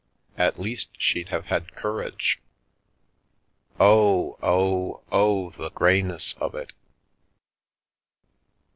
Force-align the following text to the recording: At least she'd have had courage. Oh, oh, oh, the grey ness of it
At 0.35 0.59
least 0.59 0.89
she'd 0.99 1.29
have 1.29 1.45
had 1.45 1.73
courage. 1.73 2.39
Oh, 3.79 4.35
oh, 4.41 5.03
oh, 5.11 5.51
the 5.51 5.69
grey 5.69 6.01
ness 6.01 6.33
of 6.39 6.55
it 6.55 6.73